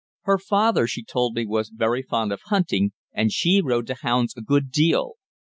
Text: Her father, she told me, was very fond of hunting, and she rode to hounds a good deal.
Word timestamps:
Her 0.23 0.39
father, 0.39 0.87
she 0.87 1.03
told 1.03 1.35
me, 1.35 1.45
was 1.45 1.69
very 1.69 2.01
fond 2.01 2.31
of 2.33 2.41
hunting, 2.45 2.91
and 3.13 3.31
she 3.31 3.61
rode 3.61 3.85
to 3.85 3.97
hounds 4.01 4.33
a 4.35 4.41
good 4.41 4.71
deal. 4.71 5.17